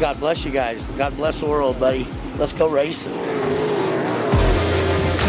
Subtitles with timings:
[0.00, 0.80] God bless you guys.
[0.96, 2.06] God bless the world, buddy.
[2.36, 3.12] Let's go racing.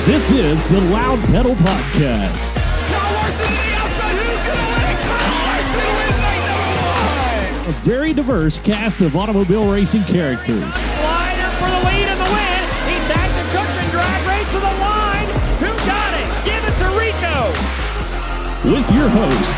[0.06, 2.56] This is the Loud Pedal Podcast.
[7.68, 11.09] A very diverse cast of automobile racing characters.
[18.70, 19.52] With your host,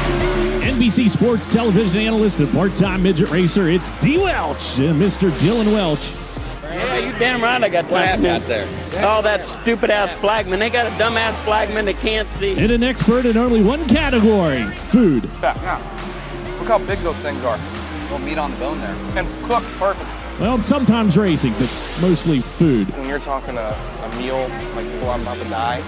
[0.64, 4.18] NBC Sports television analyst and part-time midget racer, it's D.
[4.18, 5.30] Welch and Mr.
[5.32, 6.14] Dylan Welch.
[6.64, 8.26] Yeah, you damn right I got time.
[8.26, 8.66] Out there?
[9.04, 10.60] Oh, that stupid ass flagman.
[10.60, 12.58] They got a dumbass flagman that can't see.
[12.58, 15.24] And an expert in only one category, food.
[15.42, 15.80] Back now.
[16.60, 17.60] Look how big those things are.
[18.12, 18.96] No meat on the bone there.
[19.18, 20.10] And cooked perfect.
[20.40, 22.88] Well, sometimes racing, but mostly food.
[22.96, 25.84] When you're talking a, a meal like before I'm about to die,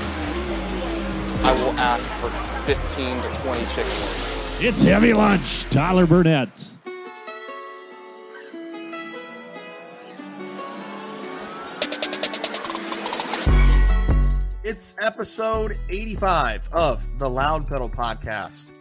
[1.45, 2.29] I will ask for
[2.65, 4.37] 15 to 20 chicken wings.
[4.61, 6.77] It's Heavy Lunch, Tyler Burnett.
[14.63, 18.79] It's episode 85 of the Loud Pedal Podcast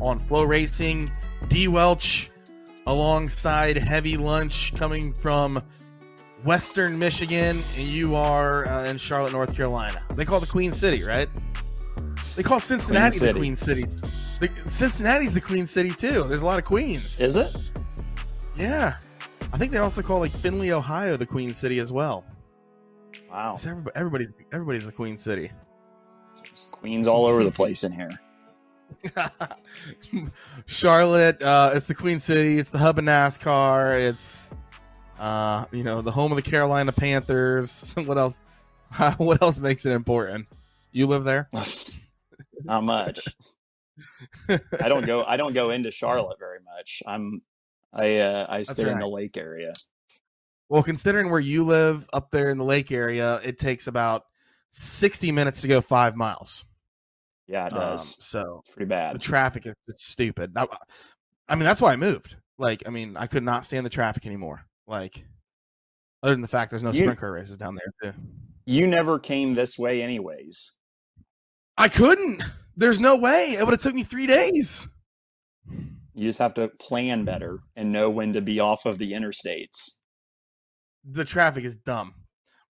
[0.00, 1.10] on Flow Racing.
[1.48, 2.30] D Welch
[2.86, 5.60] alongside Heavy Lunch coming from
[6.44, 9.98] Western Michigan, and you are uh, in Charlotte, North Carolina.
[10.14, 11.28] They call it the Queen City, right?
[12.36, 13.84] They call Cincinnati the Queen City.
[14.40, 16.24] The, Cincinnati's the Queen City too.
[16.24, 17.20] There's a lot of queens.
[17.20, 17.54] Is it?
[18.56, 18.98] Yeah.
[19.52, 22.24] I think they also call like Findlay, Ohio, the Queen City as well.
[23.30, 23.54] Wow.
[23.54, 25.50] Everybody, everybody's everybody's the Queen City.
[26.36, 28.10] There's queens all over the place in here.
[30.66, 32.58] Charlotte, uh, it's the Queen City.
[32.58, 34.00] It's the hub of NASCAR.
[34.08, 34.50] It's,
[35.18, 37.94] uh, you know, the home of the Carolina Panthers.
[38.04, 38.40] what else?
[39.16, 40.48] what else makes it important?
[40.92, 41.48] You live there?
[42.64, 43.20] Not much.
[44.48, 45.24] I don't go.
[45.24, 47.02] I don't go into Charlotte very much.
[47.06, 47.42] I'm.
[47.92, 49.72] I uh, I stay in the lake area.
[50.68, 54.24] Well, considering where you live up there in the lake area, it takes about
[54.70, 56.64] sixty minutes to go five miles.
[57.46, 58.24] Yeah, it Um, does.
[58.24, 59.14] so it's pretty bad.
[59.14, 60.52] the traffic is stupid.
[60.56, 60.66] I,
[61.48, 62.36] I mean, that's why I moved.
[62.58, 64.64] Like, I mean, I could not stand the traffic anymore.
[64.86, 65.22] Like,
[66.22, 68.18] other than the fact there's no You- sprint car races down there too.
[68.66, 70.72] You never came this way, anyways.
[71.76, 72.42] I couldn't.
[72.76, 73.56] There's no way.
[73.58, 74.88] It would have took me three days.
[75.68, 79.90] You just have to plan better and know when to be off of the interstates.
[81.04, 82.14] The traffic is dumb.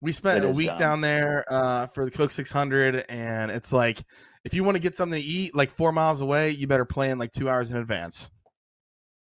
[0.00, 0.78] We spent It a week dumb.
[0.78, 4.02] down there uh, for the Coke 600, and it's like
[4.44, 7.18] if you want to get something to eat like four miles away, you better plan
[7.18, 8.30] like two hours in advance.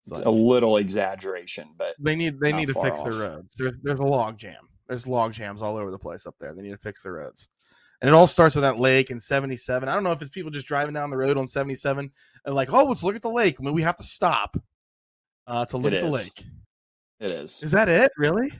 [0.06, 3.10] It's It's like- a little exaggeration, but they need they need to fix off.
[3.10, 3.56] their roads.
[3.56, 4.69] There's there's a log jam.
[4.88, 6.54] There's log jams all over the place up there.
[6.54, 7.48] They need to fix their roads.
[8.04, 9.88] And it all starts with that lake and 77.
[9.88, 12.10] I don't know if it's people just driving down the road on 77
[12.44, 13.56] and like, oh, let's look at the lake.
[13.59, 14.59] I mean, we have to stop
[15.47, 16.44] uh, to look It at the lake.
[17.19, 17.62] it is.
[17.62, 18.12] Is that it?
[18.19, 18.50] Really?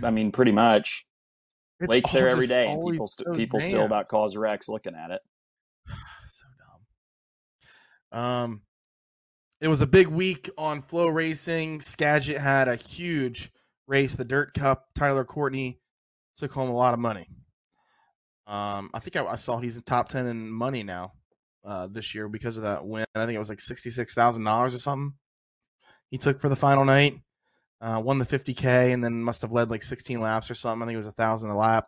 [0.00, 1.08] I mean, pretty much.
[1.80, 4.94] It's Lake's there every day, and people st- so people still about cause wrecks looking
[4.94, 5.22] at it.
[6.28, 6.46] so
[8.12, 8.20] dumb.
[8.20, 8.62] Um,
[9.60, 11.80] it was a big week on Flow Racing.
[11.80, 13.50] Skagit had a huge
[13.88, 14.86] race, the Dirt Cup.
[14.94, 15.80] Tyler Courtney
[16.36, 17.28] took home a lot of money.
[18.48, 21.12] Um, I think I, I saw he's in top ten in money now
[21.64, 23.04] uh, this year because of that win.
[23.14, 25.14] I think it was like sixty six thousand dollars or something.
[26.10, 27.20] He took for the final night.
[27.80, 30.82] Uh, won the 50k and then must have led like 16 laps or something.
[30.82, 31.86] I think it was a thousand a lap.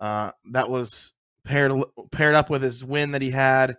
[0.00, 1.12] Uh, that was
[1.44, 1.72] paired
[2.10, 3.76] paired up with his win that he had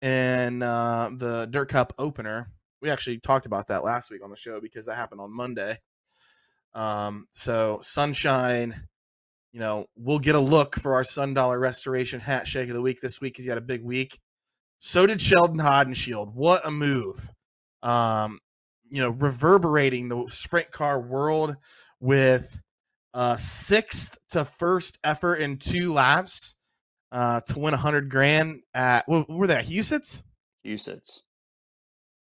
[0.00, 2.50] in uh, the Dirt Cup opener.
[2.80, 5.78] We actually talked about that last week on the show because that happened on Monday.
[6.74, 8.88] Um, so Sunshine,
[9.54, 12.82] you know, we'll get a look for our Sun Dollar Restoration Hat Shake of the
[12.82, 14.18] Week this week because he had a big week.
[14.80, 16.34] So did Sheldon Haudenschild.
[16.34, 17.30] What a move!
[17.80, 18.40] Um,
[18.90, 21.56] you know, reverberating the sprint car world
[22.00, 22.58] with
[23.14, 26.56] uh sixth to first effort in two laps
[27.12, 29.66] uh to win a hundred grand at what were they at?
[29.66, 30.24] Huset's.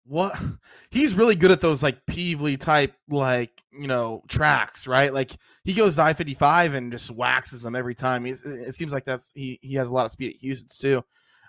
[0.06, 0.38] What
[0.90, 5.12] he's really good at those like Pevely type like you know tracks, right?
[5.12, 5.32] Like
[5.64, 8.24] he goes to I fifty five and just waxes them every time.
[8.24, 11.02] He's it seems like that's he he has a lot of speed at Huset's too.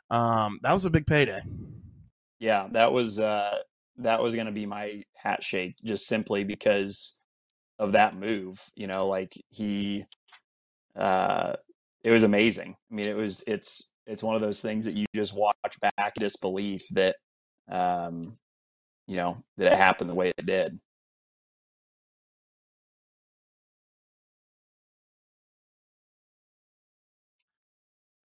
[0.09, 1.41] Um, that was a big payday.
[2.39, 3.59] Yeah, that was uh
[3.97, 7.19] that was going to be my hat shake just simply because
[7.79, 10.05] of that move, you know, like he
[10.95, 11.53] uh
[12.03, 12.75] it was amazing.
[12.91, 15.53] I mean, it was it's it's one of those things that you just watch
[15.97, 17.15] back disbelief that
[17.69, 18.37] um
[19.07, 20.79] you know, that it happened the way it did.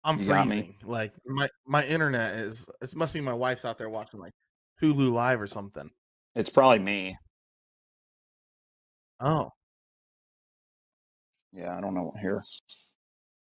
[0.04, 0.54] I'm You got me.
[0.54, 0.74] freezing.
[0.84, 2.68] Like my my internet is.
[2.80, 4.32] It must be my wife's out there watching like
[4.80, 5.90] Hulu Live or something.
[6.36, 7.16] It's probably me.
[9.18, 9.50] Oh,
[11.52, 12.44] Yeah, I don't know what here.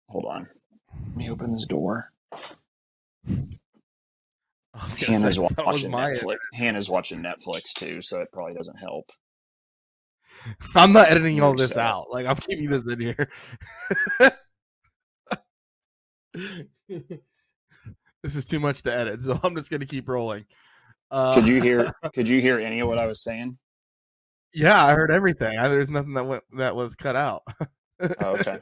[0.08, 0.48] Hold on.
[1.06, 2.12] Let me open this door.
[4.76, 6.38] I Hannah's say, watching my Netflix.
[6.54, 9.10] Hannah's watching Netflix too, so it probably doesn't help.
[10.76, 11.88] I'm not editing all this sad.
[11.88, 12.08] out.
[12.12, 13.30] Like I'm keeping this in here.
[18.24, 20.46] this is too much to edit, so I'm just gonna keep rolling.
[21.10, 21.92] Uh, Could you hear?
[22.14, 23.58] could you hear any of what I was saying?
[24.54, 25.58] Yeah, I heard everything.
[25.58, 27.44] I, there's nothing that went that was cut out.
[28.02, 28.60] Oh, okay.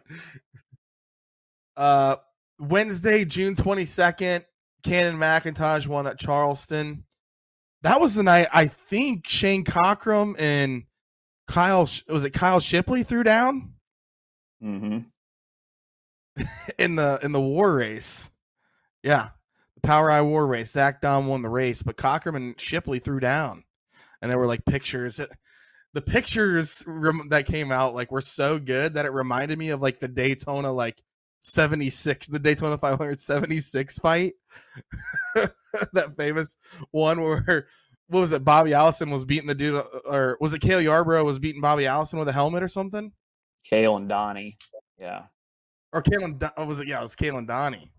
[1.76, 2.18] Uh,
[2.60, 4.46] Wednesday, June 22nd,
[4.84, 7.04] Cannon McIntosh won at Charleston.
[7.82, 10.84] That was the night I think Shane Cockrum and
[11.48, 13.74] Kyle was it Kyle Shipley threw down
[14.62, 15.00] hmm
[16.78, 18.32] in the in the war race.
[19.04, 19.30] Yeah,
[19.76, 20.72] the POWRi War race.
[20.72, 23.64] Zach Daum won the race, but Cockrum and Shipley threw down,
[24.22, 25.20] and there were like pictures.
[25.94, 26.84] The pictures
[27.30, 30.72] that came out like were so good that it reminded me of like the Daytona
[30.72, 31.04] like
[31.46, 34.34] 76, the Daytona 500 76 fight.
[35.94, 36.58] that famous
[36.92, 37.68] one where
[38.08, 38.46] what was it?
[38.46, 42.18] Bobby Allison was beating the dude, or was it Cale Yarborough was beating Bobby Allison
[42.18, 43.12] with a helmet or something?
[43.66, 44.58] Cale and Donnie.
[44.98, 45.24] Yeah.
[45.92, 46.88] Or Kalen, Don- oh, was it?
[46.88, 47.92] Yeah, it was Kalen Donnie.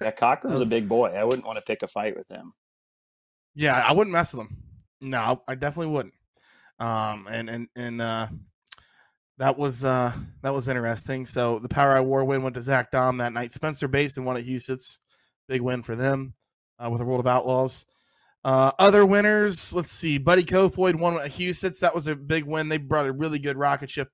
[0.00, 1.08] Yeah, Cockrum's was- a big boy.
[1.10, 2.52] I wouldn't want to pick a fight with him.
[3.54, 4.56] Yeah, I wouldn't mess with him.
[5.00, 6.14] No, I definitely wouldn't.
[6.78, 8.26] Um, and and and uh,
[9.38, 10.12] that was uh
[10.42, 11.26] that was interesting.
[11.26, 13.52] So the POWRi War win went to Zach Daum that night.
[13.52, 14.98] Spencer Bayston won at Huset's,
[15.48, 16.34] big win for them
[16.78, 17.86] uh, with the World of Outlaws.
[18.44, 20.18] Uh, other winners, let's see.
[20.18, 21.80] Buddy Kofoid won at Huset's.
[21.80, 22.68] That was a big win.
[22.68, 24.08] They brought a really good rocket ship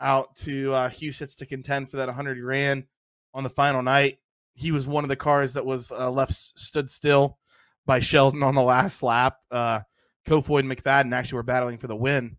[0.00, 2.84] out to uh, Huset's to contend for that 100 grand
[3.32, 4.18] on the final night.
[4.54, 7.38] He was one of the cars that was uh, left stood still
[7.86, 9.36] by Sheldon on the last lap.
[9.50, 9.80] Uh,
[10.26, 12.36] Kofoid and McFadden actually were battling for the win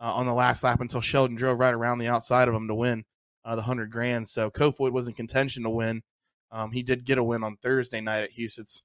[0.00, 2.74] uh, on the last lap until Sheldon drove right around the outside of him to
[2.74, 3.04] win
[3.44, 4.28] uh, the hundred grand.
[4.28, 6.02] So Kofoid was in contention to win.
[6.50, 8.82] Um, he did get a win on Thursday night at Huset's.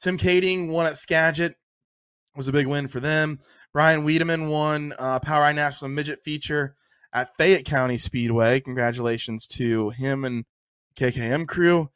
[0.00, 1.54] Tim Kaeding won at Skagit.
[2.34, 3.40] Was a big win for them.
[3.74, 6.76] Bryant Wiedeman won uh, POWRi National Midget feature
[7.12, 8.60] at Fayette County Speedway.
[8.60, 10.44] Congratulations to him and
[10.96, 11.90] KKM crew.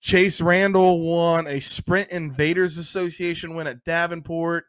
[0.00, 4.64] Chase Randall won a Sprint Invaders Association win at Davenport.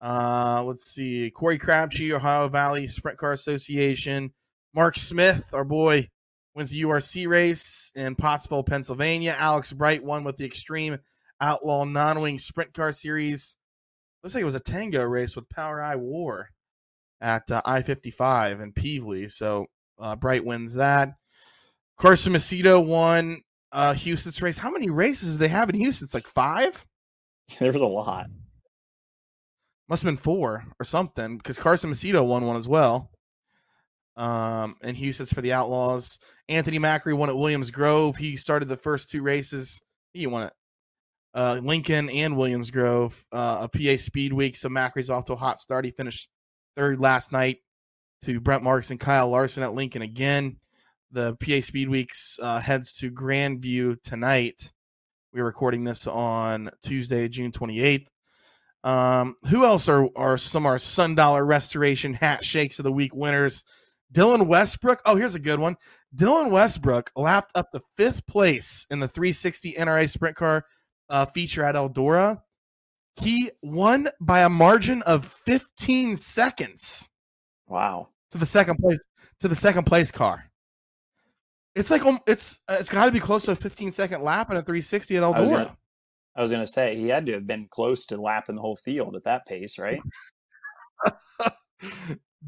[0.00, 1.30] Uh, let's see.
[1.30, 4.32] Corey Crabtree, Ohio Valley Sprint Car Association.
[4.74, 6.08] Mark Smith, our boy,
[6.54, 9.34] wins the URC race in Pottsville, Pennsylvania.
[9.38, 10.98] Alex Bright won with the Extreme
[11.40, 13.56] Outlaw Non Wing Sprint Car Series.
[14.22, 16.48] Looks like it was a tango race with POWRi War
[17.20, 19.30] at uh, I 55 in Pevely.
[19.30, 19.66] So
[19.98, 21.10] uh, Bright wins that.
[21.96, 23.42] Carson Macedo won
[23.72, 24.58] uh, Huset's race.
[24.58, 26.06] How many races do they have in Houston?
[26.06, 26.84] It's like five?
[27.58, 28.26] There was a lot.
[29.88, 33.10] Must have been four or something because Carson Macedo won one as well.
[34.16, 36.18] Um, and Huset's for the Outlaws.
[36.48, 38.16] Anthony Macri won at Williams Grove.
[38.16, 39.80] He started the first two races.
[40.12, 40.52] He won it.
[41.34, 44.56] Uh, Lincoln and Williams Grove, uh, a PA Speed Week.
[44.56, 45.84] So Macri's off to a hot start.
[45.84, 46.28] He finished
[46.76, 47.58] third last night
[48.24, 50.56] to Brent Marks and Kyle Larson at Lincoln again.
[51.12, 54.72] The PA Speed Weeks uh, heads to Grandview tonight.
[55.32, 58.08] We're recording this on Tuesday, June 28th.
[58.88, 62.92] Um, who else are, are some of our Sun Dollar Restoration Hat Shakes of the
[62.92, 63.62] Week winners?
[64.14, 65.02] Dylan Westbrook.
[65.04, 65.76] Oh, here's a good one.
[66.16, 70.64] Dylan Westbrook lapped up to fifth place in the 360 NRA Sprint Car
[71.10, 72.40] uh, feature at Eldora.
[73.16, 77.10] He won by a margin of 15 seconds
[77.66, 78.08] Wow.
[78.30, 78.98] to the second place
[79.40, 80.44] to the second place car.
[81.74, 84.50] It's like um, it's uh, it's got to be close to a 15 second lap
[84.50, 85.76] in a 360 at Eldora.
[86.38, 89.16] I was gonna say he had to have been close to lapping the whole field
[89.16, 90.00] at that pace, right?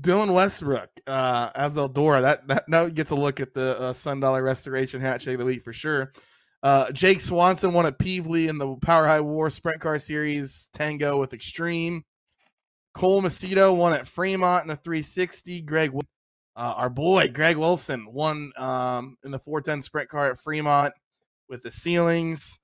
[0.01, 2.23] Dylan Westbrook uh, as Eldora.
[2.23, 5.41] That that now gets a look at the uh, Sun Dollar Restoration Hat Shake of
[5.41, 6.13] the Week for sure.
[6.63, 11.35] Uh, Jake Swanson won at Pevely in the POWRi War Sprint Car Series Tango with
[11.35, 12.05] Extreme.
[12.95, 15.63] Cole Macedo won at Fremont in the 360.
[15.63, 15.99] Greg, uh,
[16.77, 20.93] our boy Greg Wilson won um, in the 410 Sprint Car at Fremont
[21.49, 22.60] with the ceilings.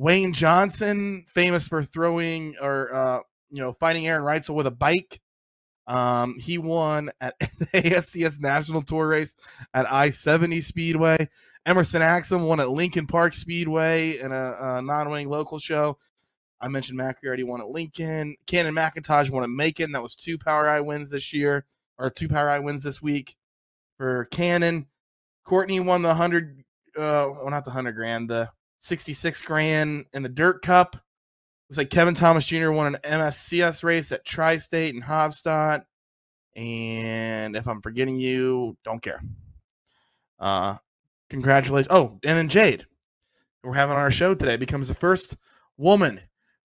[0.00, 5.20] Wayne Johnson, famous for throwing or uh, you know fighting Aaron Reutzel with a bike.
[5.86, 9.34] Um, he won at the ASCS National Tour race
[9.74, 11.28] at I 70 Speedway.
[11.66, 15.98] Emerson Axsom won at Lincoln Park Speedway in a, a non winning local show.
[16.62, 18.36] I mentioned Macri already won at Lincoln.
[18.46, 19.92] Cannon McIntosh won at Macon.
[19.92, 21.66] That was two POWRi wins this year,
[21.98, 23.36] or two POWRi wins this week
[23.98, 24.86] for Cannon.
[25.44, 26.64] Courtney won the 100,
[26.96, 28.48] uh, well, not the 100 grand, the
[28.80, 30.96] 66 grand in the Dirt Cup.
[31.68, 32.70] Looks like Kevin Thomas Jr.
[32.70, 35.84] won an MSCS race at Tri State and Haubstadt.
[36.56, 39.22] And if I'm forgetting you, don't care.
[40.40, 40.76] Uh,
[41.28, 41.92] congratulations.
[41.94, 42.86] Oh, and then Jade,
[43.62, 45.36] we're having on our show today, becomes the first
[45.76, 46.20] woman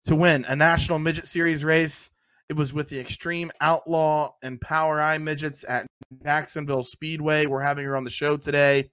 [0.07, 2.11] to win a national midget series race.
[2.49, 5.87] It was with the Extreme Outlaw and POWRi midgets at
[6.23, 7.47] Jacksonville Speedway.
[7.47, 8.91] We're having her on the show today.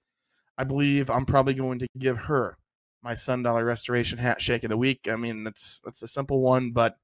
[0.58, 2.56] I believe I'm probably going to give her
[3.02, 5.08] my Sun Dollar Restoration hat shake of the week.
[5.08, 6.96] I mean, that's that's a simple one, but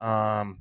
[0.00, 0.60] um,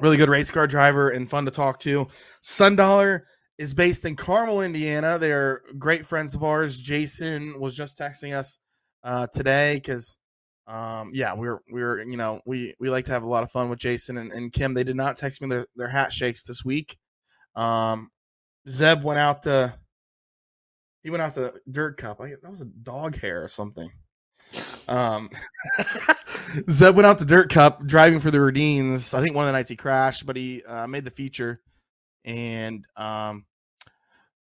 [0.00, 2.06] really good race car driver and fun to talk to.
[2.40, 3.26] Sun Dollar
[3.58, 5.18] is based in Carmel, Indiana.
[5.18, 6.78] They're great friends of ours.
[6.78, 8.58] Jason was just texting us
[9.02, 10.18] uh, today because
[10.66, 13.42] um, yeah, we we're we we're you know we we like to have a lot
[13.42, 14.74] of fun with Jason and, and Kim.
[14.74, 16.96] They did not text me their, their hat shakes this week.
[17.54, 18.10] Um,
[18.68, 19.74] Zeb went out to
[21.06, 22.20] he went out to Dirt Cup.
[22.20, 23.92] I, that was a dog hair or something.
[24.88, 25.30] Um,
[26.68, 29.14] Zeb went out to Dirt Cup driving for the Rudines.
[29.16, 31.60] I think one of the nights he crashed, but he uh, made the feature,
[32.24, 33.46] and um,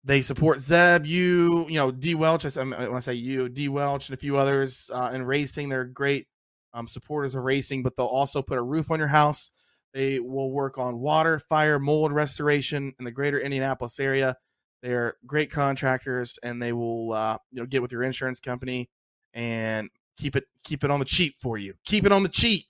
[0.05, 2.45] they support Zeb, you, you know, D Welch.
[2.45, 5.67] I, when I say you, D Welch, and a few others uh, in racing.
[5.67, 6.27] They're great
[6.73, 9.51] um, supporters of racing, but they'll also put a roof on your house.
[9.93, 14.37] They will work on water, fire, mold restoration in the greater Indianapolis area.
[14.83, 18.89] They're great contractors, and they will, uh, you know, get with your insurance company
[19.33, 21.73] and keep it keep it on the cheap for you.
[21.85, 22.65] Keep it on the cheap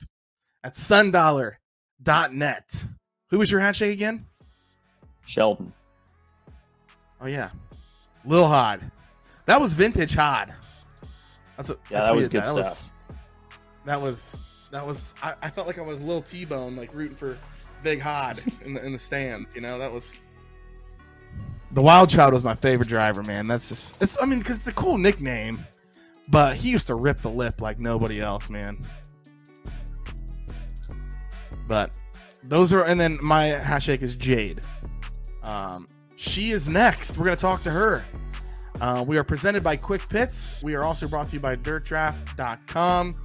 [0.64, 2.86] at sundollar.net.
[3.32, 4.28] Who was your handshake again?
[5.26, 5.74] Sheldon.
[7.20, 7.50] Oh yeah,
[8.26, 8.92] Lil Hod.
[9.48, 10.54] That was vintage Hod.
[11.58, 12.64] That's a, yeah, that's that was good that.
[12.64, 12.92] stuff.
[13.86, 14.40] That was
[14.70, 15.16] that was.
[15.24, 17.40] I, I felt like I was Lil T Bone, like rooting for
[17.82, 19.56] Big Hod in the in the stands.
[19.56, 20.22] You know, that was.
[21.74, 23.48] The Wild Child was my favorite driver, man.
[23.48, 24.02] That's just.
[24.02, 24.22] It's.
[24.22, 25.66] I mean, because it's a cool nickname,
[26.30, 28.80] but he used to rip the lip like nobody else, man.
[31.68, 31.98] But
[32.44, 34.62] those are, and then my handshake is Jade.
[35.42, 37.18] Um, she is next.
[37.18, 38.06] We're going to talk to her.
[38.80, 40.56] Uh, we are presented by Quick Pits.
[40.62, 43.16] We are also brought to you by DirtDraft.com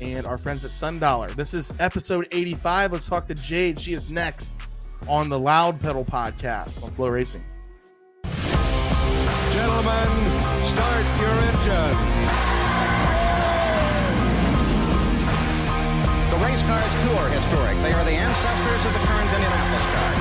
[0.00, 1.28] and our friends at Sun Dollar.
[1.30, 2.92] This is episode 85.
[2.92, 3.80] Let's talk to Jade.
[3.80, 4.74] She is next
[5.08, 7.42] on the Loud Pedal podcast on FloRacing.
[9.56, 10.12] Gentlemen,
[10.68, 12.28] start your engines.
[16.28, 17.80] The race cars too are historic.
[17.80, 20.12] They are the ancestors of the current Indianapolis car.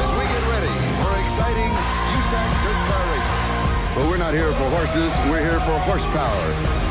[0.00, 1.72] As we get ready for exciting
[2.16, 3.94] USAC dirt car racing.
[3.94, 6.83] But we're not here for horses, we're here for horsepower.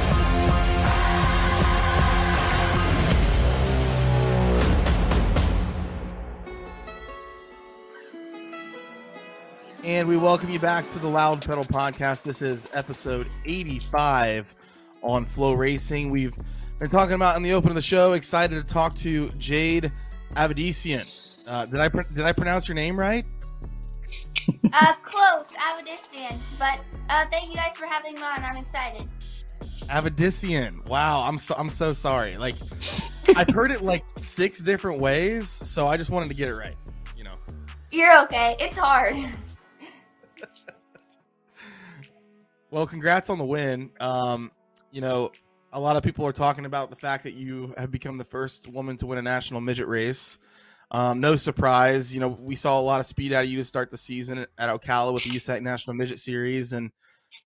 [10.03, 12.23] And we welcome you back to the Loud Pedal Podcast.
[12.23, 14.53] This is episode 85
[15.01, 16.09] on Flow Racing.
[16.09, 16.35] We've
[16.77, 18.11] been talking about in the open of the show.
[18.11, 19.93] Excited to talk to Jade
[20.31, 21.49] Avedisian.
[21.49, 23.23] Uh, did I did I pronounce your name right?
[24.73, 26.37] uh, close, Avedisian.
[26.59, 28.43] But uh, thank you guys for having me on.
[28.43, 29.07] I'm excited.
[29.83, 30.85] Avedisian.
[30.89, 32.35] Wow, I'm so I'm so sorry.
[32.35, 32.55] Like
[33.37, 36.75] I've heard it like six different ways, so I just wanted to get it right.
[37.15, 37.35] You know.
[37.89, 38.57] You're okay.
[38.59, 39.15] It's hard.
[42.73, 43.91] well, congrats on the win.
[43.99, 44.51] Um,
[44.91, 45.31] you know,
[45.73, 48.67] a lot of people are talking about the fact that you have become the first
[48.67, 50.39] woman to win a national midget race.
[50.89, 53.63] Um, no surprise, you know, we saw a lot of speed out of you to
[53.63, 56.73] start the season at Ocala with the USAC National Midget Series.
[56.73, 56.91] And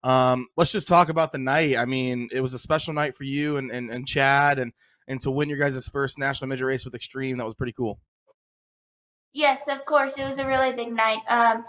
[0.04, 1.78] um, let's just talk about the night.
[1.78, 4.72] I mean, it was a special night for you and, and, and Chad and,
[5.10, 7.38] and to win your guys' first national midget race with Extreme.
[7.38, 8.00] That was pretty cool.
[9.34, 10.18] Yes, of course.
[10.18, 11.20] It was a really big night.
[11.30, 11.66] Um,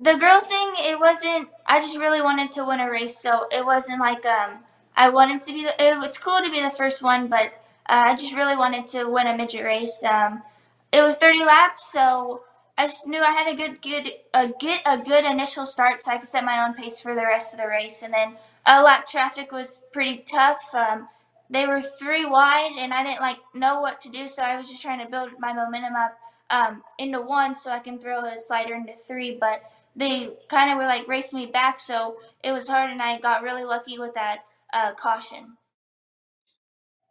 [0.00, 3.18] the girl thing, it wasn't, I just really wanted to win a race.
[3.18, 4.60] So it wasn't like, um,
[4.96, 7.52] I wanted to be the, it, it's cool to be the first one, but
[7.88, 10.02] uh, I just really wanted to win a midget race.
[10.02, 10.42] Um,
[10.92, 12.44] it was 30 laps, so
[12.78, 16.10] I just knew I had a good, good, a get a good initial start, so
[16.10, 18.02] I could set my own pace for the rest of the race.
[18.02, 20.74] And then uh, lap traffic was pretty tough.
[20.74, 21.08] Um,
[21.50, 24.68] they were three wide, and I didn't like know what to do, so I was
[24.68, 28.38] just trying to build my momentum up um, into one, so I can throw a
[28.38, 29.36] slider into three.
[29.38, 29.62] But
[29.96, 33.42] they kind of were like racing me back, so it was hard, and I got
[33.42, 34.40] really lucky with that
[34.72, 35.56] uh, caution.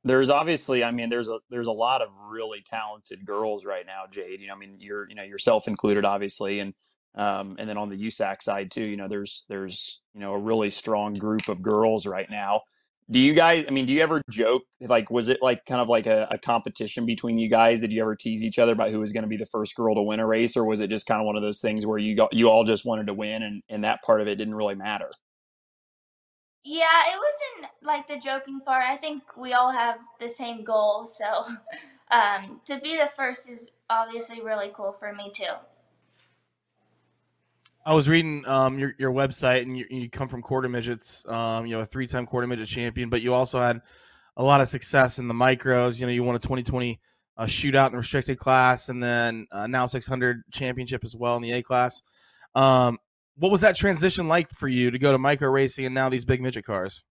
[0.05, 4.03] There's obviously i mean there's a there's a lot of really talented girls right now
[4.09, 6.73] jade you know i mean you're you know yourself included obviously and
[7.15, 10.39] um, and then on the usac side too you know there's there's you know a
[10.39, 12.61] really strong group of girls right now
[13.11, 15.87] do you guys i mean do you ever joke like was it like kind of
[15.87, 18.99] like a, a competition between you guys did you ever tease each other about who
[18.99, 21.07] was going to be the first girl to win a race or was it just
[21.07, 23.43] kind of one of those things where you got you all just wanted to win
[23.43, 25.09] and and that part of it didn't really matter
[26.63, 28.83] yeah, it wasn't like the joking part.
[28.83, 31.07] I think we all have the same goal.
[31.07, 31.45] So,
[32.11, 35.45] um, to be the first is obviously really cool for me too.
[37.85, 41.27] I was reading um, your your website, and you, you come from quarter midgets.
[41.27, 43.81] Um, you know, a three time quarter midget champion, but you also had
[44.37, 45.99] a lot of success in the micros.
[45.99, 46.99] You know, you won a 2020
[47.37, 51.41] uh, shootout in the restricted class, and then uh, now 600 championship as well in
[51.41, 52.01] the A class.
[52.55, 52.97] Um,
[53.37, 56.25] what was that transition like for you to go to micro racing and now these
[56.25, 57.03] big midget cars?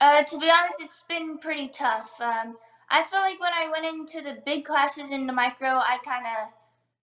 [0.00, 2.10] Uh, to be honest, it's been pretty tough.
[2.20, 2.56] Um,
[2.90, 6.26] I feel like when I went into the big classes in the micro, I kind
[6.26, 6.48] of,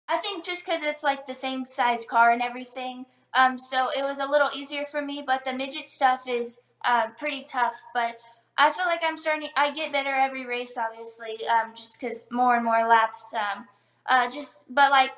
[0.09, 4.03] I think just because it's like the same size car and everything, um, so it
[4.03, 5.23] was a little easier for me.
[5.25, 7.75] But the midget stuff is uh, pretty tough.
[7.93, 8.17] But
[8.57, 9.49] I feel like I'm starting.
[9.57, 13.33] I get better every race, obviously, um, just because more and more laps.
[13.33, 13.67] Um,
[14.05, 15.11] uh, just but like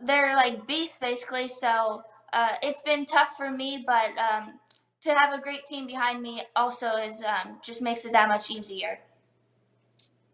[0.00, 1.48] they're like beasts basically.
[1.48, 2.02] So
[2.32, 4.58] uh, it's been tough for me, but um,
[5.02, 8.50] to have a great team behind me also is um, just makes it that much
[8.50, 8.98] easier.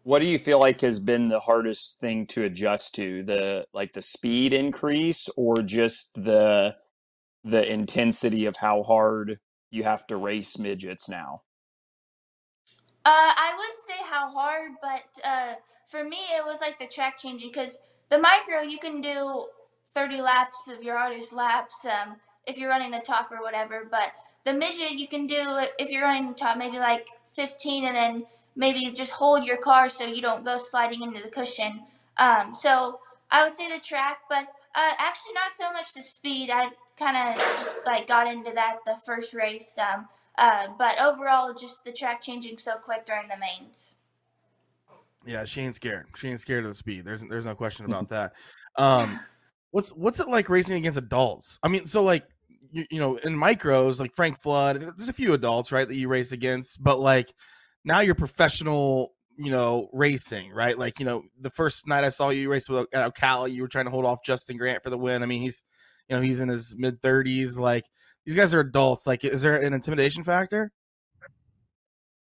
[0.03, 3.23] What do you feel like has been the hardest thing to adjust to?
[3.23, 6.75] The like the speed increase or just the
[7.43, 11.41] the intensity of how hard you have to race midgets now?
[13.05, 15.55] Uh, I would say how hard, but uh,
[15.89, 17.77] for me it was like the track changing because
[18.09, 19.47] the micro you can do
[19.93, 22.15] 30 laps of your hardest laps um,
[22.47, 24.11] if you're running the top or whatever, but
[24.45, 28.25] the midget you can do if you're running the top maybe like 15 and then
[28.55, 31.81] maybe just hold your car so you don't go sliding into the cushion.
[32.17, 32.99] Um, so
[33.31, 36.49] I would say the track, but uh, actually not so much the speed.
[36.51, 39.77] I kind of just like got into that the first race.
[39.77, 40.07] Um,
[40.37, 43.95] uh, but overall, just the track changing so quick during the mains.
[45.25, 46.07] Yeah, she ain't scared.
[46.15, 47.05] She ain't scared of the speed.
[47.05, 48.33] There's there's no question about that.
[48.77, 49.19] Um,
[49.71, 51.59] what's what's it like racing against adults?
[51.63, 52.23] I mean, so like
[52.71, 56.07] you, you know, in micros like Frank Flud, there's a few adults right that you
[56.07, 57.33] race against, but like
[57.83, 60.77] now you're professional you know, racing, right?
[60.77, 63.67] Like, you know, the first night I saw you race with at Ocala, you were
[63.67, 65.23] trying to hold off Justin Grant for the win.
[65.23, 65.63] I mean, he's,
[66.07, 67.57] you know, he's in his mid 30s.
[67.57, 67.85] Like,
[68.25, 69.07] these guys are adults.
[69.07, 70.71] Like, is there an intimidation factor?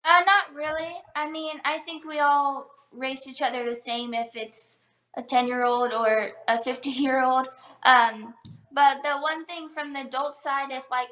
[0.04, 0.94] Uh, not really.
[1.16, 4.78] I mean, I think we all race each other the same if it's
[5.16, 7.48] a 10 year old or a 50 year old.
[7.84, 8.34] Um,
[8.72, 11.08] but the one thing from the adult side, if like,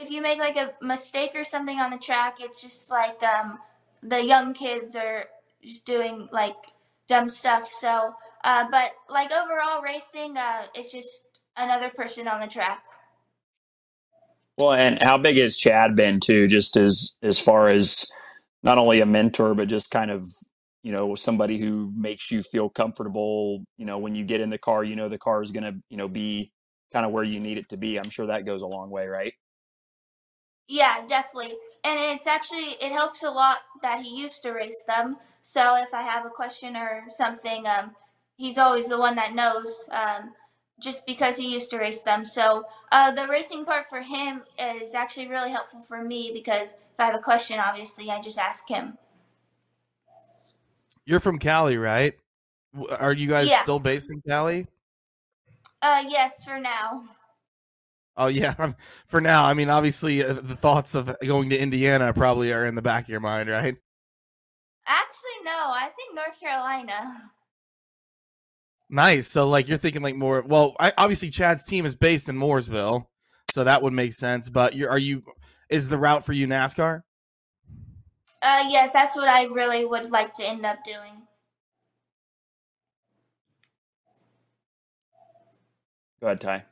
[0.00, 3.58] if you make like a mistake or something on the track, it's just like, um,
[4.02, 5.26] the young kids are
[5.62, 6.56] just doing like
[7.06, 7.70] dumb stuff.
[7.70, 12.82] So, uh, but like overall racing, uh, it's just another person on the track.
[14.56, 16.46] Well, and how big has Chad been too?
[16.46, 18.10] Just as as far as
[18.62, 20.26] not only a mentor, but just kind of
[20.82, 23.64] you know somebody who makes you feel comfortable.
[23.78, 25.80] You know, when you get in the car, you know the car is going to
[25.88, 26.52] you know be
[26.92, 27.98] kind of where you need it to be.
[27.98, 29.32] I'm sure that goes a long way, right?
[30.70, 31.56] Yeah, definitely.
[31.82, 35.16] And it's actually it helps a lot that he used to race them.
[35.42, 37.96] So if I have a question or something, um,
[38.36, 39.88] he's always the one that knows.
[39.90, 40.32] Um,
[40.80, 42.24] just because he used to race them.
[42.24, 47.00] So uh, the racing part for him is actually really helpful for me because if
[47.00, 48.96] I have a question, obviously I just ask him.
[51.04, 52.14] You're from Cali, right?
[52.98, 53.60] Are you guys Yeah.
[53.60, 54.68] still based in Cali?
[55.82, 57.04] Uh, yes, for now.
[58.20, 58.72] Oh yeah,
[59.06, 59.44] for now.
[59.46, 63.04] I mean, obviously, uh, the thoughts of going to Indiana probably are in the back
[63.04, 63.74] of your mind, right?
[64.86, 65.50] Actually, no.
[65.50, 67.22] I think North Carolina.
[68.92, 69.28] Nice.
[69.28, 70.42] So, like, you're thinking like more.
[70.42, 73.06] Well, I, obviously, Chad's team is based in Mooresville,
[73.48, 74.48] so that would make sense.
[74.48, 75.22] But you're, are you?
[75.68, 77.00] Is the route for you NASCAR?
[78.42, 81.22] Uh, yes, that's what I really would like to end up doing.
[86.20, 86.64] Go ahead, Ty.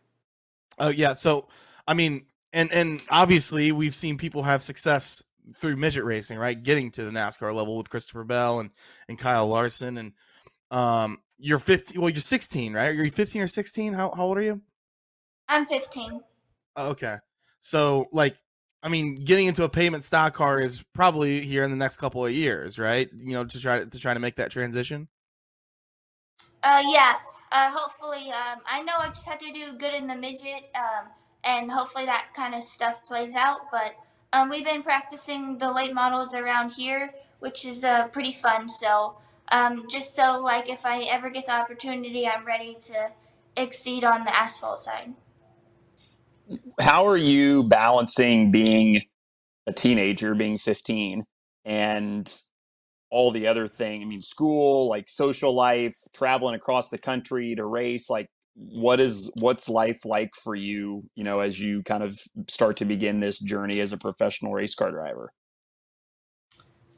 [0.81, 1.12] Oh yeah.
[1.12, 1.49] So,
[1.87, 5.23] I mean, and and obviously, we've seen people have success
[5.57, 6.61] through midget racing, right?
[6.61, 8.71] Getting to the NASCAR level with Christopher Bell and
[9.09, 10.12] and Kyle Larson, and
[10.71, 12.01] um, you're 15.
[12.01, 12.88] Well, you're 16, right?
[12.88, 13.93] Are You're 15 or 16.
[13.93, 14.61] How how old are you?
[15.49, 16.21] I'm 15.
[16.77, 17.17] Oh, Okay.
[17.61, 18.37] So like
[18.83, 22.25] I mean getting into a payment stock car is probably here in the next couple
[22.25, 23.09] of years, right?
[23.12, 25.09] You know, to try to try to make that transition.
[26.62, 27.14] Uh, yeah.
[27.51, 31.09] Uh, hopefully, um, I know I just have to do good in the midget, um,
[31.45, 33.71] and hopefully that kind of stuff plays out.
[33.71, 33.95] But
[34.33, 38.69] um, we've been practicing the late models around here, which is uh, pretty fun.
[38.69, 39.19] So,
[39.51, 43.11] um, just so like if I ever get the opportunity, I'm ready to
[43.57, 45.15] exceed on the asphalt side.
[46.81, 49.03] How are you balancing being
[49.67, 51.25] a teenager, being 15,
[51.65, 52.43] and
[53.11, 54.03] all the other thing?
[54.03, 58.11] I mean, school, like social life, traveling across the country to race.
[58.11, 61.03] Like, what is what's life like for you?
[61.14, 62.18] You know, as you kind of
[62.49, 65.33] start to begin this journey as a professional race car driver.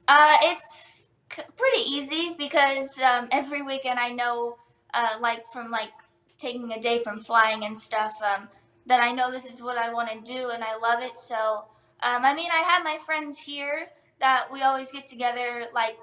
[0.08, 4.56] Uh, it's pretty easy because um, every weekend I know,
[4.92, 5.92] uh, like from like
[6.36, 8.48] taking a day from flying and stuff, um,
[8.86, 11.16] that I know this is what I want to do and I love it.
[11.16, 11.64] So,
[12.02, 15.96] um, I mean, I have my friends here that we always get together, like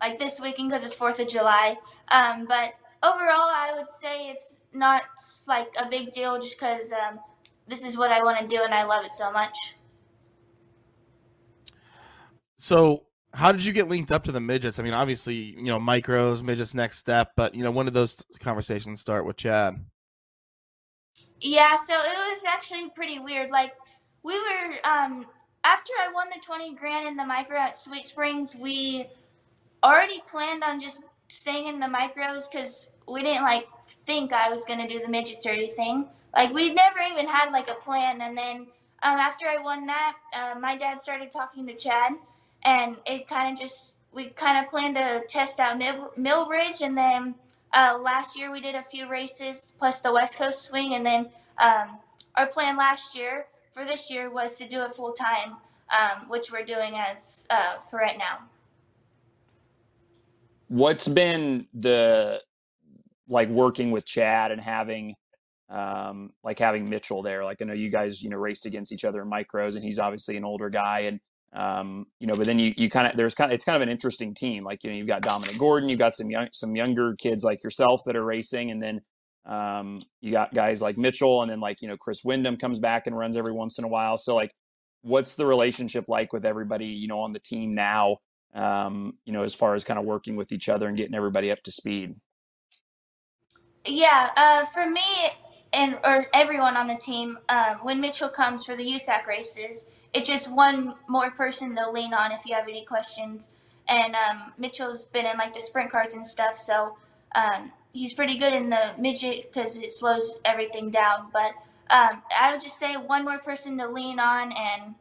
[0.00, 1.76] like this weekend because it's Fourth of July.
[2.08, 5.02] Um, but overall, I would say it's not
[5.46, 7.20] like a big deal just because um,
[7.68, 9.74] this is what I want to do and I love it so much.
[12.56, 14.78] So, how did you get linked up to the midgets?
[14.78, 18.22] I mean, obviously, you know, micros, midgets, next step, but you know, when did those
[18.40, 19.84] conversations start with Chad?
[21.40, 23.50] Yeah, so it was actually pretty weird.
[23.50, 23.72] Like
[24.22, 25.26] we were um
[25.64, 29.08] after I won the 20 grand in the micro at Sweet Springs, we
[29.82, 33.66] already planned on just staying in the micros cuz we didn't like
[34.06, 36.08] think I was going to do the midgets or anything.
[36.34, 38.20] Like we never even had like a plan.
[38.22, 38.68] And then
[39.02, 42.12] um, after I won that, uh, my dad started talking to Chad
[42.62, 46.80] and it kind of just we kind of planned to test out Mil- Millbridge.
[46.80, 47.34] And then
[47.72, 51.30] uh, last year we did a few races plus the West Coast swing, and then
[51.58, 51.98] um,
[52.36, 55.56] our plan last year for this year was to do it full time,
[55.90, 58.38] um, which we're doing as uh, for right now.
[60.68, 62.40] What's been the
[63.28, 65.14] like working with Chad and having
[65.68, 67.44] um, like having Mitchell there?
[67.44, 69.98] Like I know you guys you know raced against each other in micros, and he's
[69.98, 71.20] obviously an older guy, and
[71.52, 73.82] um, you know, but then you, you kind of there's kind of it's kind of
[73.82, 74.64] an interesting team.
[74.64, 77.62] Like you know, you've got Dominic Gorden, you've got some young some younger kids like
[77.62, 79.00] yourself that are racing, and then
[79.46, 83.06] um, you got guys like Mitchell, and then like you know Chris Windom comes back
[83.06, 84.16] and runs every once in a while.
[84.16, 84.52] So like,
[85.02, 88.18] what's the relationship like with everybody you know on the team now?
[88.54, 91.50] Um, you know, as far as kind of working with each other and getting everybody
[91.50, 92.14] up to speed.
[93.84, 95.02] Yeah, uh, for me
[95.72, 100.28] and or everyone on the team, um, when Mitchell comes for the USAC races, it's
[100.28, 103.50] just one more person to lean on if you have any questions.
[103.86, 106.96] And um, Mitchell's been in like the sprint cars and stuff, so
[107.34, 111.30] um, he's pretty good in the midget because it slows everything down.
[111.32, 111.52] But
[111.90, 114.94] um, I would just say one more person to lean on, and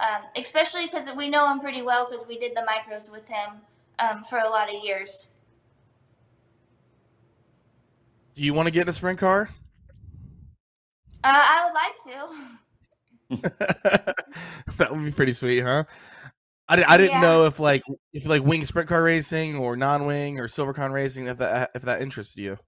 [0.00, 3.62] um, especially because we know him pretty well because we did the micros with him
[3.98, 5.28] um, for a lot of years.
[8.34, 9.48] Do you want to get in a sprint car?
[11.24, 13.52] Uh, I would like to.
[14.78, 15.84] that would be pretty sweet, huh?
[16.72, 17.20] I, I didn't yeah.
[17.20, 17.82] know if like
[18.12, 21.70] if like wing sprint car racing or non wing or silver silvercon racing if that
[21.74, 22.58] if that interested you.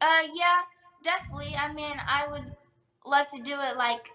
[0.00, 0.60] Uh yeah,
[1.02, 1.54] definitely.
[1.56, 2.52] I mean, I would
[3.06, 3.76] love to do it.
[3.76, 4.10] Like,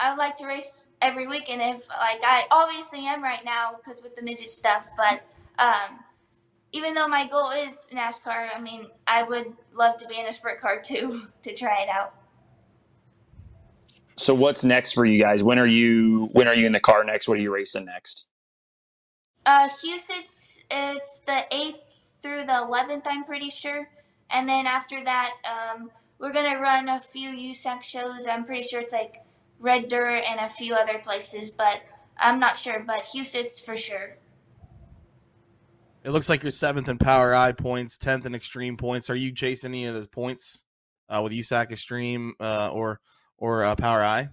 [0.00, 4.02] I would like to race every weekend if like I obviously am right now because
[4.02, 4.86] with the midget stuff.
[4.96, 5.22] But
[5.58, 6.00] um,
[6.72, 10.32] even though my goal is NASCAR, I mean, I would love to be in a
[10.32, 12.14] sprint car too to try it out.
[14.18, 15.44] So what's next for you guys?
[15.44, 17.28] When are you when are you in the car next?
[17.28, 18.26] What are you racing next?
[19.46, 23.88] Uh, Huset's it's the eighth through the eleventh, I'm pretty sure,
[24.28, 28.26] and then after that, um, we're gonna run a few USAC shows.
[28.26, 29.22] I'm pretty sure it's like
[29.60, 31.82] Red Dirt and a few other places, but
[32.18, 32.82] I'm not sure.
[32.84, 34.16] But Huset's for sure.
[36.02, 39.10] It looks like you're seventh in POWRi points, tenth in extreme points.
[39.10, 40.64] Are you chasing any of those points
[41.08, 43.00] uh, with USAC Extreme uh, or?
[43.38, 44.30] Or uh, POWRi?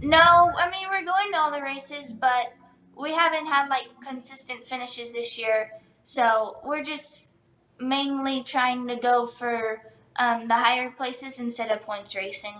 [0.00, 2.54] No, I mean we're going to all the races, but
[2.96, 5.70] we haven't had like consistent finishes this year.
[6.04, 7.32] So we're just
[7.78, 9.82] mainly trying to go for
[10.16, 12.54] um, the higher places instead of points racing.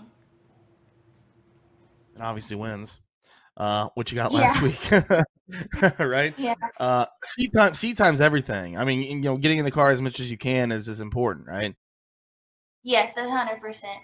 [2.15, 3.01] And obviously wins.
[3.55, 5.03] Uh, what you got last yeah.
[5.03, 6.33] week, right?
[6.37, 6.55] Yeah.
[6.79, 8.77] Uh, seat time, seat time's everything.
[8.77, 10.99] I mean, you know, getting in the car as much as you can is is
[10.99, 11.75] important, right?
[12.83, 13.99] Yes, a hundred percent.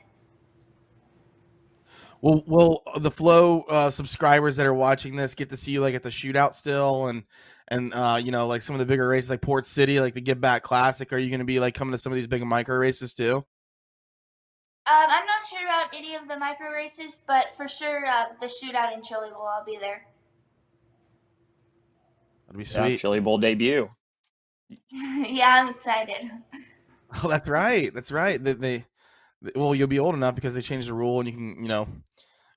[2.21, 5.95] Will will the flow uh, subscribers that are watching this get to see you like
[5.95, 7.23] at the shootout still and
[7.69, 10.21] and uh, you know like some of the bigger races like Port City, like the
[10.21, 11.11] Give Back Classic?
[11.13, 13.37] Are you going to be like coming to some of these big micro races too?
[14.87, 18.47] Um, I'm not sure about any of the micro races, but for sure uh, the
[18.47, 20.07] shootout in Chili Bowl, I'll be there.
[22.47, 22.91] That'd be sweet.
[22.91, 23.87] Yeah, Chili Bowl debut.
[24.91, 26.31] yeah, I'm excited.
[27.23, 27.93] Oh, that's right.
[27.93, 28.43] That's right.
[28.43, 28.85] They, they
[29.55, 31.87] well, you'll be old enough because they changed the rule, and you can, you know,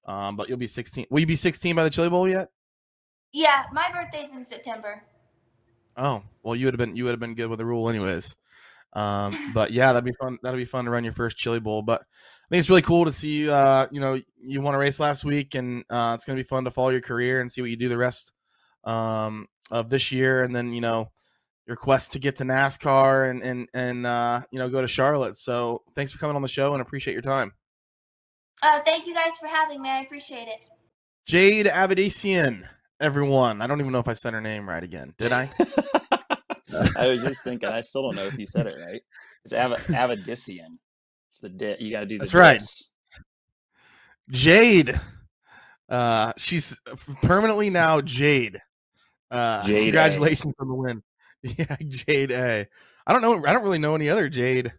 [0.07, 1.07] um, but you'll be 16.
[1.11, 2.49] Will you be 16 by the Chili Bowl yet?
[3.33, 5.03] Yeah, my birthday's in September.
[5.97, 8.37] Oh, well, you would have been you would have been good with the rule, anyways.
[8.95, 10.39] Um, but yeah, that'd be fun.
[10.43, 11.83] That'd be fun to run your first Chili Bowl.
[11.83, 13.49] But I think it's really cool to see.
[13.49, 16.65] Uh, you know, you won a race last week, and uh, it's gonna be fun
[16.65, 18.33] to follow your career and see what you do the rest
[18.85, 21.11] um, of this year, and then you know
[21.67, 25.37] your quest to get to NASCAR and and and uh, you know go to Charlotte.
[25.37, 27.53] So thanks for coming on the show and appreciate your time.
[28.63, 29.89] Uh, thank you guys for having me.
[29.89, 30.59] I appreciate it.
[31.27, 32.67] Jade Avedisian,
[33.01, 33.61] everyone.
[33.63, 35.15] I don't even know if I said her name right again.
[35.19, 35.51] Did I?
[36.97, 37.69] I was just thinking.
[37.69, 39.03] I still don't know if you said it right.
[39.45, 40.79] It's Av- Avedisian.
[41.31, 42.59] It's the di- you got to do the That's right.
[42.59, 42.91] dis.
[44.31, 45.01] Jade.
[45.89, 46.79] Uh, she's
[47.23, 48.59] permanently now Jade.
[49.31, 49.83] Uh, Jade A.
[49.85, 51.03] congratulations on the win.
[51.59, 52.67] Yeah, Jade A.
[53.07, 53.45] I don't know.
[53.47, 54.73] I don't really know any other Jade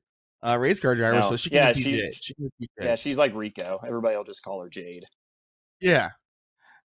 [0.45, 1.29] uh, race car drivers, No.
[1.31, 2.13] so she can Yeah, she's- Jade.
[2.15, 3.79] She can just be Yeah, she's like Rico.
[3.85, 5.05] Everybody will just call her Jade.
[5.81, 6.11] Yeah.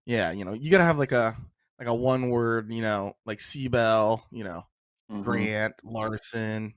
[0.07, 1.37] Yeah, you know, you gotta have like a
[1.79, 4.65] like a one word, you know, like Seabell, you know,
[5.13, 5.23] Mhm.
[5.25, 6.75] Grant, Larson,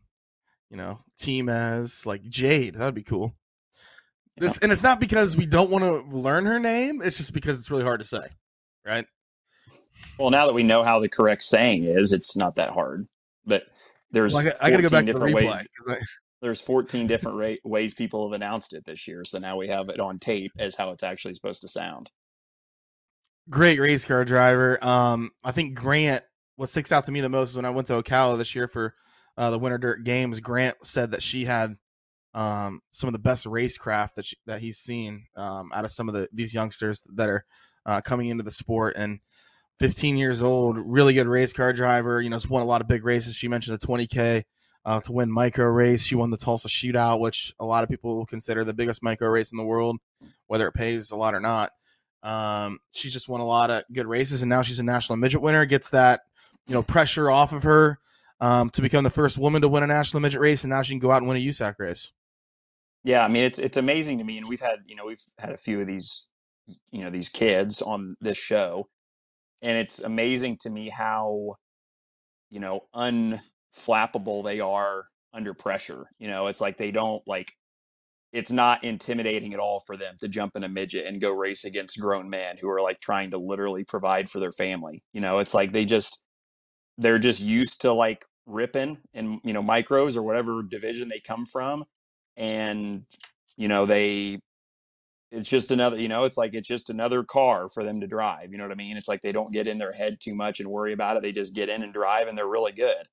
[0.69, 2.75] you know, Timez, like Jade.
[2.75, 3.33] That'd be cool.
[4.37, 7.57] This and it's not because we don't want to learn her name, it's just because
[7.59, 8.27] it's really hard to say.
[8.85, 9.05] Right?
[10.21, 13.05] Well, now that we know how the correct saying is, it's not that hard.
[13.45, 13.63] But
[14.11, 15.51] there's Well, I, got- I gotta go 14 back to the different replay.
[15.51, 15.67] ways.
[15.99, 16.05] I-
[16.41, 19.23] There's 14 different ra- ways people have announced it this year.
[19.23, 22.09] So now we have it on tape as how it's actually supposed to sound.
[23.49, 24.83] great race car driver.
[24.83, 26.23] Um, I think Grant
[26.55, 28.67] what sticks out to me the most is when I went to Ocala this year
[28.67, 28.95] for
[29.37, 30.39] uh, the Winter Dirt Games.
[30.39, 31.75] Grant said that she had
[32.33, 36.07] um, some of the best racecraft that she, that he's seen um, out of some
[36.09, 37.45] of the these youngsters that are
[37.85, 38.95] uh, coming into the sport.
[38.97, 39.19] And
[39.81, 42.21] 15 years old, really good race car driver.
[42.21, 43.35] You know, has won a lot of big races.
[43.35, 44.43] She mentioned a 20k.
[44.83, 48.25] Uh, to win micro race, she won the Tulsa Shootout, which a lot of people
[48.25, 49.97] consider the biggest micro race in the world,
[50.47, 51.71] whether it pays a lot or not.
[52.23, 55.41] Um, she just won a lot of good races, and now she's a national midget
[55.41, 55.65] winner.
[55.65, 56.21] Gets that
[56.67, 57.99] you know pressure off of her
[58.39, 60.93] um, to become the first woman to win a national midget race, and now she
[60.93, 62.11] can go out and win a USAC race.
[63.03, 65.51] Yeah, I mean it's it's amazing to me, and we've had you know we've had
[65.51, 66.27] a few of these
[66.91, 68.85] you know these kids on this show,
[69.61, 71.55] and it's amazing to me how
[72.49, 76.05] you know unflappable they are under pressure.
[76.19, 77.51] You know, it's like they don't like
[78.33, 81.65] it's not intimidating at all for them to jump in a midget and go race
[81.65, 85.03] against grown men who are like trying to literally provide for their family.
[85.11, 86.21] You know, it's like they just
[86.97, 91.45] they're just used to like ripping in you know micros or whatever division they come
[91.45, 91.83] from
[92.37, 93.03] and
[93.55, 94.39] you know they
[95.31, 98.51] it's just another you know it's like it's just another car for them to drive
[98.51, 98.97] you know what i mean?
[98.97, 101.31] It's like they don't get in their head too much and worry about it they
[101.31, 103.07] just get in and drive and they're really good.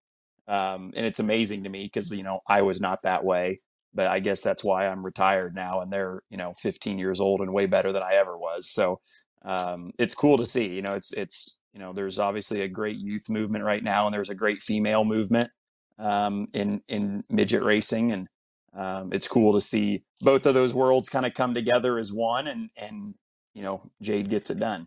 [0.49, 3.61] Um, and it's amazing to me because you know i was not that way
[3.93, 7.41] but i guess that's why i'm retired now and they're you know 15 years old
[7.41, 8.99] and way better than i ever was so
[9.45, 12.97] um, it's cool to see you know it's it's you know there's obviously a great
[12.97, 15.51] youth movement right now and there's a great female movement
[15.99, 18.27] um, in in midget racing and
[18.75, 22.47] um, it's cool to see both of those worlds kind of come together as one
[22.47, 23.15] and and
[23.55, 24.87] you know jade gets it done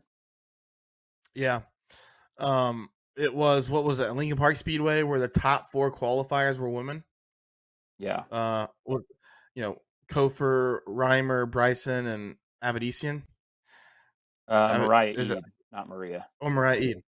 [1.34, 1.62] Yeah.
[2.38, 4.12] Um, it was what was it?
[4.14, 7.04] Lincoln Park Speedway, where the top four qualifiers were women.
[7.98, 9.78] yeah Uh, you know,
[10.10, 13.24] Kofer, Reimer, Bryson, and Avedisian.
[14.48, 17.04] uh, mariah is it- not maria Oh, Mariah Ede.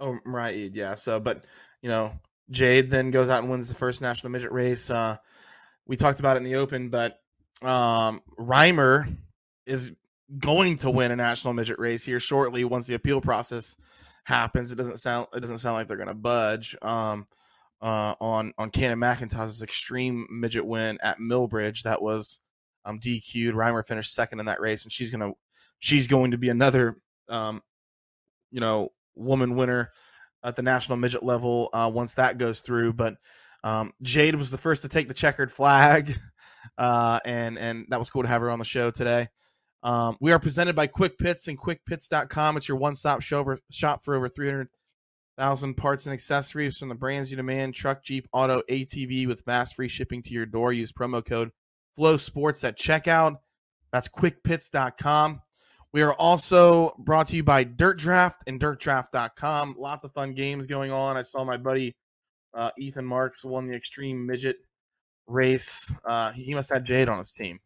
[0.00, 0.94] Oh, Mariah Ede, yeah.
[0.94, 1.44] So, but
[1.82, 2.12] you know,
[2.50, 4.90] Jade then goes out and wins the first national midget race.
[4.90, 5.16] Uh,
[5.86, 7.20] we talked about it in the open, but
[7.62, 9.16] um, Reimer
[9.66, 9.92] is
[10.38, 13.76] going to win a national midget race here shortly once the appeal process
[14.24, 14.72] happens.
[14.72, 17.26] It doesn't sound it doesn't sound like they're going to budge um,
[17.80, 21.82] uh, on on Cannon McIntosh's extreme midget win at Millbridge.
[21.82, 22.40] That was
[22.84, 23.54] um, DQ'd.
[23.54, 25.32] Reimer finished second in that race, and she's gonna
[25.78, 26.96] she's going to be another
[27.28, 27.62] um,
[28.50, 29.92] you know woman winner
[30.42, 32.92] at the national midget level uh, once that goes through.
[32.92, 33.16] But
[33.66, 36.16] um, Jade was the first to take the checkered flag,
[36.78, 39.26] uh, and and that was cool to have her on the show today.
[39.82, 42.56] Um, we are presented by Quick Pits and QuickPits.com.
[42.56, 47.74] It's your one-stop shop for over 300,000 parts and accessories from the brands you demand:
[47.74, 50.72] truck, Jeep, auto, ATV, with fast free shipping to your door.
[50.72, 51.50] Use promo code
[51.96, 53.34] Flow Sports at checkout.
[53.90, 55.40] That's QuickPits.com.
[55.92, 59.74] We are also brought to you by Dirt Draft and DirtDraft.com.
[59.76, 61.16] Lots of fun games going on.
[61.16, 61.96] I saw my buddy
[62.56, 64.56] uh, Ethan Marks won the Extreme Midget
[65.26, 65.92] race.
[66.04, 67.60] Uh, he must have Jade on his team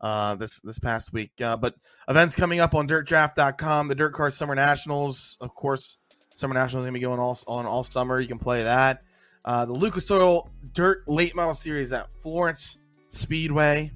[0.00, 1.30] uh, this this past week.
[1.40, 1.74] Uh, but
[2.08, 3.88] events coming up on DirtDraft.com.
[3.88, 5.98] The Dirt Car Summer Nationals, of course.
[6.34, 8.20] Summer Nationals gonna be going all on all summer.
[8.20, 9.02] You can play that.
[9.44, 12.78] Uh, the Lucas Oil Dirt Late Model Series at Florence
[13.10, 13.90] Speedway.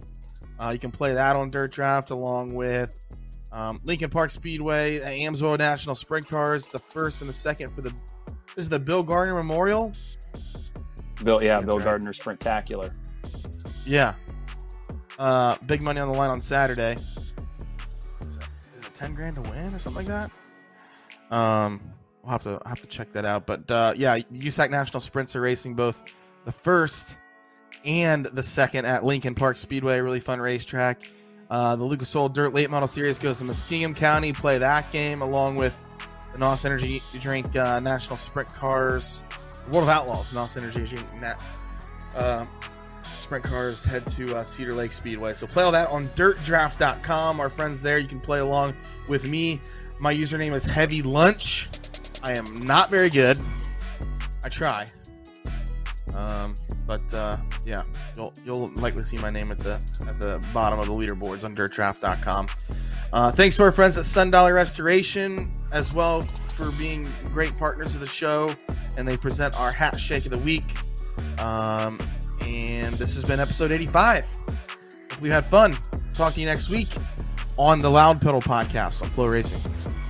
[0.59, 3.07] Uh, you can play that on Dirt Draft along with
[3.53, 7.81] um, Lincoln Park Speedway, the Amsoil National Sprint Cars, the first and the second for
[7.81, 7.93] the
[8.57, 9.93] this is the Bill Gardner Memorial.
[11.23, 11.85] bill yeah That's bill right.
[11.85, 12.93] gardner sprintacular
[13.85, 14.15] Yeah.
[15.19, 16.93] Uh, big money on the line on Saturday.
[16.93, 18.43] Is it,
[18.81, 20.31] is it ten grand to win or something like
[21.31, 21.35] that?
[21.35, 21.81] Um,
[22.23, 23.47] we'll have to I'll have to check that out.
[23.47, 26.03] But uh, yeah, USAC National Sprints are racing both
[26.45, 27.17] the first
[27.87, 30.01] and the second at Lincoln Park Speedway.
[30.01, 31.11] Really fun racetrack.
[31.49, 34.33] Uh, the Lucas Oil Dirt Late Model Series goes to Muskingum County.
[34.35, 35.83] Play that game along with
[36.33, 39.25] the NOS Energy Drink uh, National Sprint Cars,
[39.71, 41.43] World of Outlaws, NOS Energy Drink Nat,
[42.15, 42.47] uh,
[43.17, 45.33] Sprint Cars head to uh, Cedar Lake Speedway.
[45.33, 47.41] So play all that on dirtdraft.com.
[47.41, 48.75] Our friends there, you can play along
[49.09, 49.61] with me.
[49.99, 51.71] My username is Heavy Lunch.
[52.23, 53.39] I am not very good.
[54.45, 54.91] I try.
[56.15, 56.55] Um,
[56.87, 57.83] but uh, yeah,
[58.17, 59.75] you'll you'll likely see my name at the
[60.07, 62.49] at the bottom of the leaderboards on dirtdraft.com.
[63.13, 66.23] Uh, thanks to our friends at Sun Dollar Restoration as well
[66.55, 68.51] for being great partners of the show,
[68.97, 70.65] and they present our hat shake of the week.
[71.41, 71.99] Um,
[72.41, 74.25] and this has been episode 85.
[75.11, 75.77] Hopefully, you had fun.
[76.15, 76.89] Talk to you next week
[77.59, 80.06] on the Loud Pedal podcast on FloRacing.